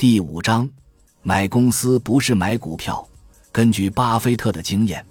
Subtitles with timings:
[0.00, 0.66] 第五章，
[1.20, 3.06] 买公司不是买股票。
[3.52, 5.04] 根据巴菲特的经验，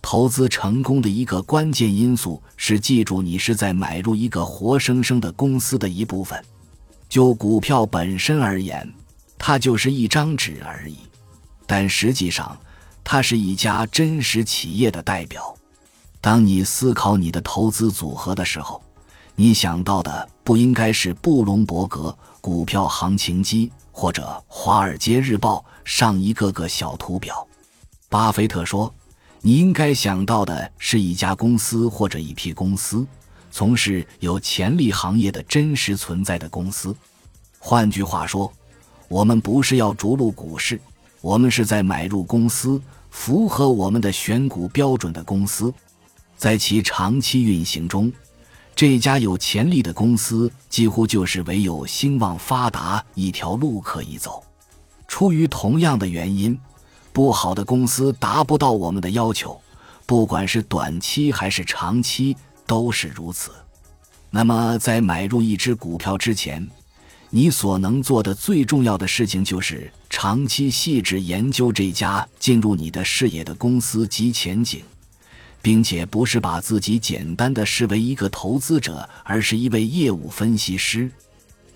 [0.00, 6.40] 投资成功的一个关键因素是记住你是在买入一个活生生的公司的一部分。
[7.08, 8.88] 就股票本身而言，
[9.36, 10.98] 它就是一张纸而已，
[11.66, 12.56] 但实际上，
[13.02, 15.56] 它是一家真实企业的代表。
[16.20, 18.80] 当你思考你的投资组合的时候，
[19.34, 23.72] 你想到的不应该是布隆伯格股票行情机。
[23.98, 27.46] 或者《华尔街日报》上一个个小图表，
[28.10, 28.92] 巴菲特说
[29.40, 33.06] ：“你应该想到的是一家公司或者一批公司，
[33.50, 36.94] 从事有潜力行业的真实存在的公司。
[37.58, 38.52] 换句话说，
[39.08, 40.78] 我们不是要逐鹿股市，
[41.22, 45.72] 我们是在买入公司，符合我们的选股标准的公司，
[46.36, 48.12] 在其长期运行中。”
[48.76, 54.44] 这家有潜力的公司几乎就是唯有兴旺发达一条路可以走。
[55.08, 56.58] 出于同样的原因，
[57.10, 59.58] 不好的公司达不到我们的要求，
[60.04, 63.50] 不管是短期还是长期都是如此。
[64.28, 66.68] 那么，在买入一只股票之前，
[67.30, 74.82] 你所能做的最重要的事情就是长期细致研究这家进入你的视野的公司及前景。
[75.66, 81.10] 并且不是把自己简单的视为一个投资者，而是一位业务分析师。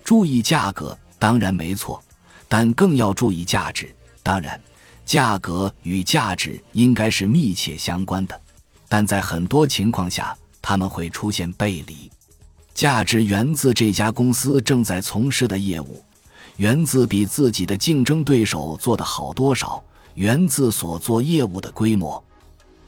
[0.01, 2.01] 注意价格当然没错，
[2.47, 3.93] 但更要注意价值。
[4.23, 4.57] 当然，
[5.05, 8.41] 价格与价值应该是密切相关的，
[8.87, 12.09] 但在很多情况下，他们会出现背离。
[12.73, 16.01] 价值源自这家公司正在从事的业务，
[16.55, 19.83] 源自比自己的竞争对手做得好多少，
[20.13, 22.23] 源自所做业务的规模。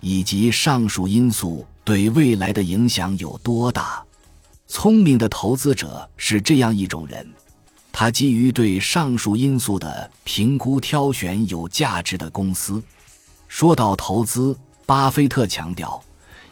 [0.05, 4.03] 以及上述因素对未来的影响有多大？
[4.67, 7.25] 聪明的投资者是这样一种人，
[7.89, 12.83] 他基于对上述因素的评估挑选有价值的公司。
[13.47, 14.53] 说到投资，
[14.85, 16.03] 巴菲特强调，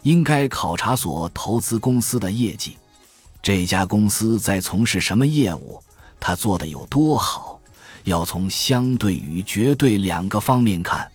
[0.02, 2.78] 应该考察所投资公司的业绩，
[3.42, 5.78] 这家公司在从事什么业务，
[6.18, 7.60] 他做的有多好，
[8.04, 11.06] 要从相对与绝对两个方面看。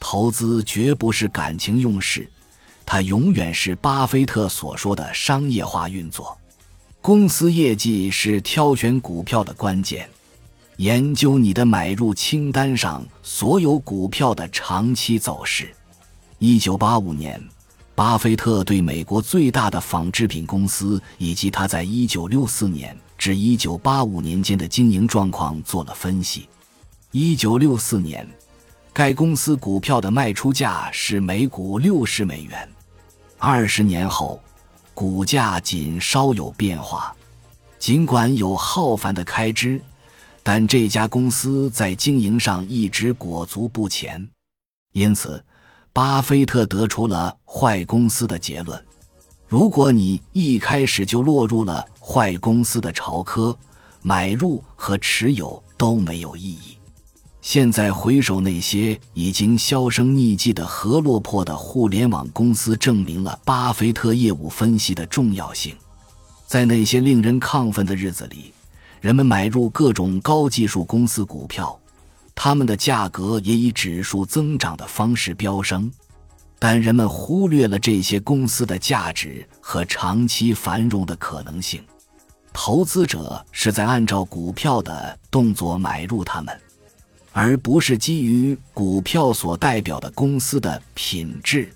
[0.00, 2.30] 投资绝不是感情用事，
[2.86, 6.36] 它永远是巴菲特所说的商业化运作。
[7.00, 10.08] 公司业绩是挑选股票的关键。
[10.76, 15.68] 研究你的买入清单上所有股票的长期走势。
[16.38, 17.42] 一九八五年，
[17.96, 26.48] 巴菲特对美国最大的纺织品公司以及他在一九六四年至一九八五年间的经营状况做了分析。
[27.10, 28.24] 一九六四年。
[28.98, 32.68] 该公司股票的卖出价是每股六十美元，
[33.38, 34.42] 二十年后，
[34.92, 37.14] 股价仅稍有变化。
[37.78, 39.80] 尽管有浩繁的开支，
[40.42, 44.28] 但这家公司在经营上一直裹足不前。
[44.92, 45.40] 因此，
[45.92, 48.84] 巴菲特得出了坏公司的结论。
[49.46, 53.56] 如果你一开始就落入了坏公司的潮科，
[54.02, 56.77] 买入和持有都没有意义。
[57.50, 65.74] 现在回首那些已经销声匿迹的和落魄的互联网公司，证明了巴菲特业务分析的重要性。
[66.46, 68.52] 在那些令人亢奋的日子里，
[69.00, 71.74] 人们买入各种高技术公司股票，
[72.34, 75.90] 他们的价格也以指数增长的方式飙升。
[76.58, 81.82] 但人们忽略了这些公司的价值和长期繁荣的可能性。
[82.52, 86.54] 投资者是在按照股票的动作买入他们。
[87.40, 91.72] 而不是基于股票所代表的公司的品质。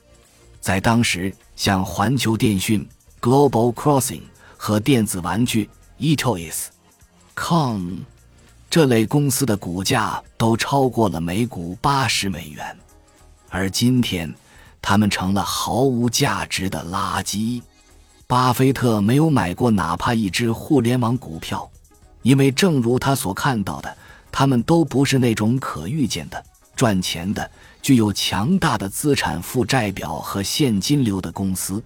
[0.61, 2.85] 在当时，像环球电讯
[3.21, 4.23] （Global Crossing）
[4.57, 7.99] 和电子玩具 （eToys.com）
[8.69, 12.77] 这类公司的股价都超过了每股八十美元，
[13.49, 14.35] 而今天，
[14.81, 17.63] 它们成了毫无价值的垃圾。
[18.27, 21.71] 巴菲特没有买过哪怕一只互联网股票，
[22.23, 23.97] 因为正如他所看到的。
[24.33, 26.45] 他们都不是那种可预见的、
[26.75, 27.49] 赚钱的、
[27.83, 31.81] 具有强大的资产负债表和现金流的公司。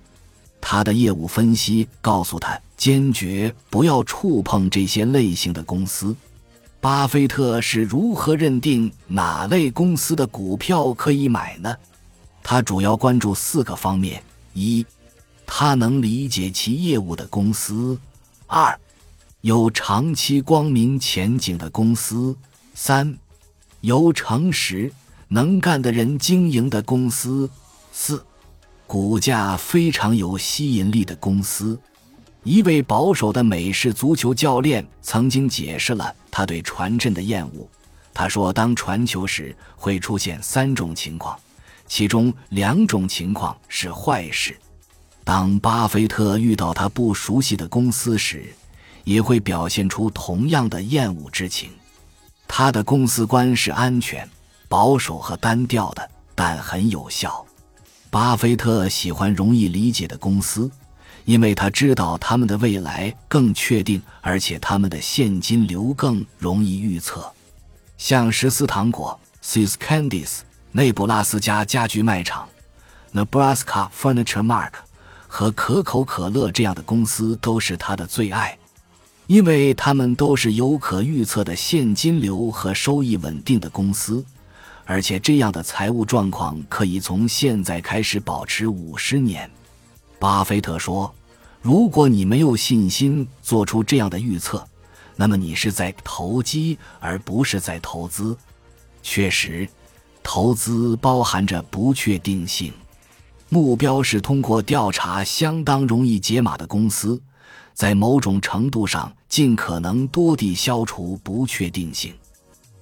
[0.60, 6.16] 他的业务分析告诉他，坚决不要触碰这些类型的公司。
[6.80, 11.76] 巴菲特是如何认定哪类公司的股票可以买呢？
[12.42, 14.22] 他主要关注四个方面：
[14.54, 14.86] 一，
[15.44, 17.98] 他能理解其业务的公司；
[18.46, 18.78] 二，
[19.46, 22.36] 有长期光明前景的公司，
[22.74, 23.16] 三，
[23.80, 24.92] 由诚实
[25.28, 27.48] 能干的人经营的公司，
[27.92, 28.26] 四，
[28.88, 31.78] 股价非常有吸引力的公司。
[32.42, 37.68] 一位保守的美式足球教练曾经解释了他对传阵的厌恶：
[38.12, 41.38] 他说，当传球时会出现三种情况，
[41.86, 44.58] 其中两种情况是坏事。
[45.22, 48.52] 当巴菲特遇到他不熟悉的公司时，
[49.06, 51.70] 也会表现出同样的厌恶之情。
[52.48, 54.28] 他的公司观是安全、
[54.68, 57.46] 保守和单调的，但很有效。
[58.10, 60.68] 巴菲特喜欢容易理解的公司，
[61.24, 67.32] 因为他知道他们的未来更确定，而且他们的现金流更容易预测。
[67.96, 70.40] 像十四糖果 （Sis Candies）、
[70.72, 72.48] 内布拉斯加家具卖场
[73.14, 74.72] （Nebraska Furniture Mark）
[75.28, 78.58] 和可口可乐这样的公司都是他的最爱，
[79.26, 84.24] 因为他们都是有可预测的现金流和收益稳定的公司，
[84.84, 89.50] 而且这样的财务状况可以从现在开始保持五十年。
[90.18, 91.12] 巴菲特说
[91.60, 94.66] ：“如果你没有信心做出这样的预测。”
[95.18, 98.36] 那么你是在投机，而不是在投资。
[99.02, 99.66] 确实，
[100.22, 102.70] 投资包含着不确定性。
[103.48, 107.18] 目标是通过调查相当容易解码的公司，
[107.76, 112.14] 在某种程度上尽可能多地消除不确定性。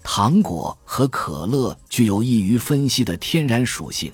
[0.05, 4.13] 糖果和可乐具有易于分析的天然属性，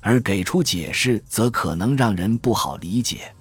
[0.00, 3.32] 而给出解释则可能让人不好理解。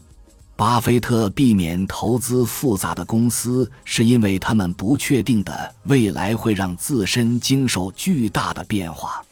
[0.55, 9.23] 巴菲特避免投资复杂的公司，是因为他们不确定的未来会让自身经受巨大的变化。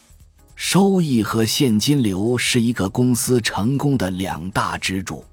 [0.55, 5.23] 收益和现金流是一个公司成功的两大支柱。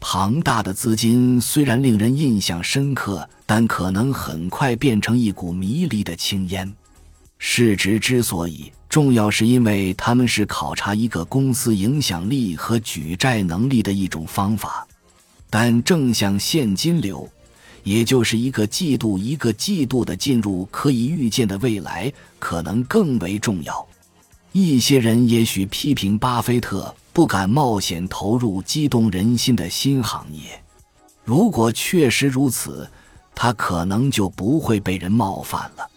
[0.00, 6.72] 庞大的资金虽然令人印象深刻，但可能很快变成一股迷离的青烟。
[7.38, 14.86] 市值之所以重要，是因为他们是考察一个公司影响力和举债能力的一种方法。
[15.50, 17.28] 但正向现金流，
[17.82, 23.86] 也就是一个季度一个季度的进入可以预见的未来，可能更为重要。
[24.52, 30.62] 一些人也许批评巴菲特不敢冒险投入激动人心的新行业。
[31.24, 32.86] 如果确实如此，
[33.34, 35.90] 他可能就不会被人冒犯了。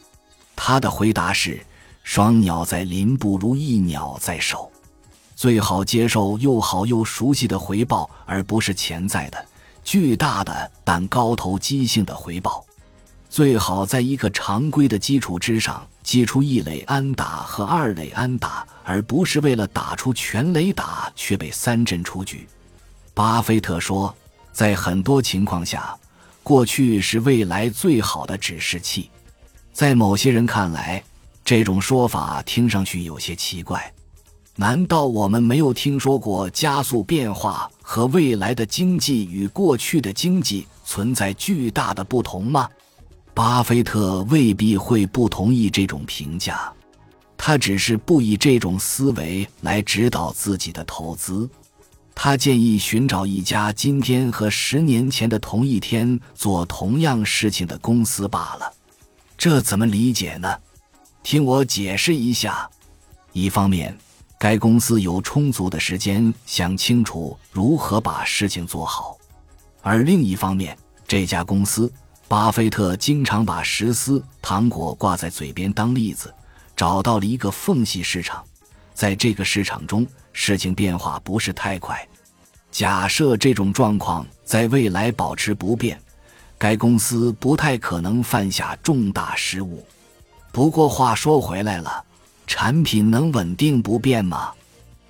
[0.55, 1.59] 他的回答是
[2.03, 4.71] ：“双鸟在林，不如一鸟在手。”
[5.35, 9.45] 最好接受又好又熟悉的回报，而不是潜在的、
[9.83, 12.63] 巨大的但高投机性的回报。
[13.29, 22.47] 最好在一个常规的基础之上击出一垒安打和二垒安打，而不是为了打出全垒打却被三振出局。
[23.13, 24.13] 巴菲特说，
[24.51, 25.95] 在很多情况下，
[26.41, 29.11] 过去是未来最好的指示器。
[29.71, 31.03] 在某些人看来，
[31.45, 33.93] 这种说法听上去有些奇怪。
[34.55, 42.67] 难道我们没有听说过加速变化和未来的经济与过去的经济存在巨大的不同吗？
[43.39, 46.69] 巴菲特未必会不同意这种评价，
[47.37, 51.49] 他只是不以这种思维来指导自己的投资。
[52.13, 58.73] 他建议寻找一家今天和十年前的同一天做同样事情的公司罢了。
[59.37, 60.53] 这怎么理解呢？
[61.23, 62.69] 听我解释一下。
[63.31, 63.97] 一方面。
[64.37, 69.17] 该公司有充足的时间想清楚如何把事情做好，
[69.81, 70.77] 而另一方面，
[71.07, 71.89] 这家公司，
[72.29, 76.31] 巴菲特经常把石丝糖果挂在嘴边当例子，
[76.75, 78.43] 找到了一个缝隙市场，
[78.93, 82.07] 在这个市场中，事情变化不是太快。
[82.69, 85.99] 假设这种状况在未来保持不变，
[86.55, 89.83] 该公司不太可能犯下重大失误。
[90.51, 92.05] 不过话说回来了。
[92.45, 94.51] 产品能稳定不变吗？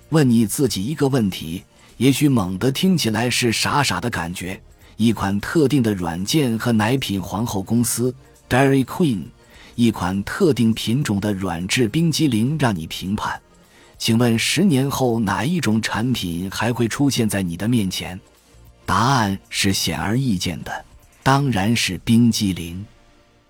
[0.10, 1.64] 问你自己一个问题，
[1.96, 4.62] 也许猛地听起来是傻傻的感觉。
[5.00, 8.14] 一款特定的软件和奶品皇后公司
[8.50, 9.22] Dairy Queen，
[9.76, 13.40] 一款特定品种的软质冰激凌，让你评判。
[13.98, 18.20] 请问十年后哪一种产品还会出现在你的面前？
[18.86, 20.86] 答案是显而易见的，
[21.24, 22.86] 当然是冰激凌。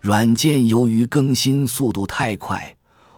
[0.01, 2.75] 软件由于更新速度太快。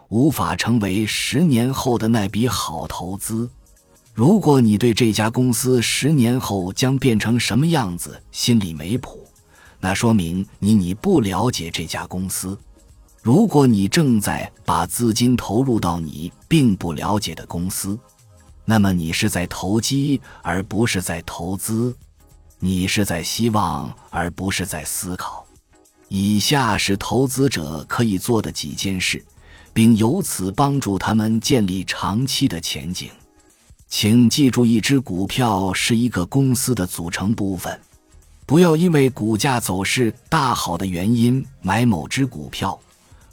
[0.08, 3.50] 无法成为十年后的那笔好投资。
[4.14, 9.26] 如果你对这家公司十年后将变成什么样子心里没谱，
[9.80, 12.58] 那说明你你不了解这家公司。
[13.22, 17.98] 如果你正在把资金投入到你并不了解的公司，
[18.66, 21.96] 那么你是在投机而不是在投资，
[22.60, 25.46] 你是在希望而不是在思考。
[26.10, 29.24] 以下是投资者可以做的几件事。
[29.74, 33.10] 并由此帮助他们建立长期的前景。
[33.92, 37.78] 请记住，一只股票是一个公司的组成部分。
[38.46, 42.80] 不要因为股价走势大好的原因买某只股票，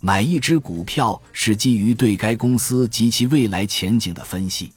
[0.00, 4.73] 买一只股票是基于对该公司及其未来前景的分析。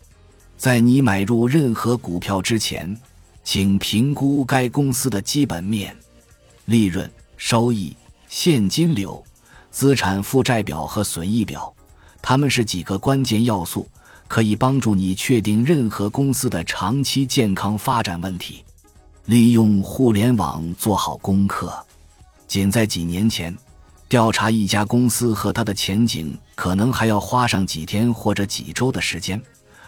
[0.56, 2.96] 在你买入任何股票之前，
[3.44, 5.98] 请评估该公司的基本面、
[6.66, 7.98] 利润、收益、
[8.30, 9.22] 现金流、
[9.72, 11.74] 资产负债表和损益表，
[12.22, 13.90] 它们是几个关键要素，
[14.32, 18.64] 可以帮助你确定任何公司的长期健康发展问题。
[19.26, 21.86] 利用互联网做好功课，
[22.48, 23.54] 仅在几年前。
[24.08, 29.42] 调查一家公司和它的前景，可能还要花上几天或者几周的时间，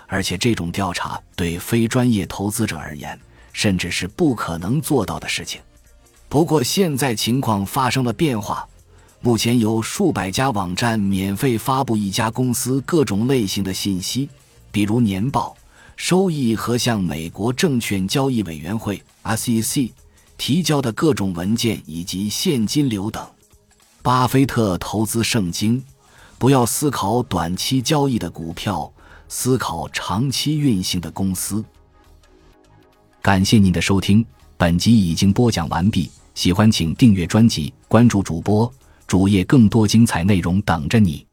[0.07, 3.17] 而且这种调查对非专业投资者而言，
[3.53, 5.61] 甚至是不可能做到的事情。
[6.27, 8.67] 不过，现在情况发生了变化，
[9.25, 14.27] 目前有数百家网站免费发布一家公司各种类型的信息，
[14.69, 15.55] 比如年报、
[15.95, 19.91] 收益和向美国证券交易委员会 （SEC）
[20.37, 23.25] 提交的各种文件以及现金流等。
[24.01, 25.81] 巴菲特投资圣经：
[26.37, 28.91] 不要思考短期交易的股票，
[29.29, 31.63] 思考长期运行的公司。
[33.21, 34.25] 感谢您的收听，
[34.57, 36.11] 本集已经播讲完毕。
[36.35, 38.69] 喜欢请订阅专辑，关注主播
[39.13, 41.23] 主页，更多精彩内容等着你。